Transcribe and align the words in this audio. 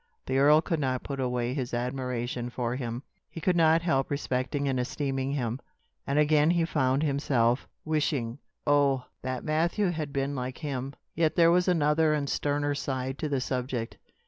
The 0.25 0.39
earl 0.39 0.61
could 0.63 0.79
not 0.79 1.03
put 1.03 1.19
away 1.19 1.53
his 1.53 1.75
admiration 1.75 2.49
for 2.49 2.75
him; 2.75 3.03
he 3.29 3.39
could 3.39 3.55
not 3.55 3.83
help 3.83 4.09
respecting 4.09 4.67
and 4.67 4.79
esteeming 4.79 5.33
him. 5.33 5.59
And 6.07 6.17
again 6.17 6.49
he 6.49 6.65
found 6.65 7.03
himself 7.03 7.67
wishing, 7.85 8.39
"Oh! 8.65 9.05
that 9.21 9.43
Matthew 9.43 9.91
had 9.91 10.11
been 10.11 10.33
like 10.35 10.57
him!" 10.57 10.95
Yet 11.13 11.35
there 11.35 11.51
was 11.51 11.67
another 11.67 12.15
and 12.15 12.27
sterner 12.27 12.73
side 12.73 13.19
to 13.19 13.29
the 13.29 13.39
subject. 13.41 13.99